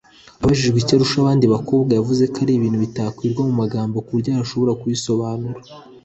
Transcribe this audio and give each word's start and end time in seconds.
Abajijwe 0.41 0.77
icyo 0.79 0.93
arusha 0.95 1.17
abandi 1.19 1.45
bakobwa 1.53 1.91
yavuze 1.93 2.23
ko 2.33 2.37
ari 2.43 2.53
ibintu 2.55 2.77
‘bitakwirwa 2.85 3.41
mu 3.47 3.53
magambo’ 3.61 3.95
kuburyo 4.05 4.29
yashobora 4.31 4.77
kubisobanura 4.81 5.57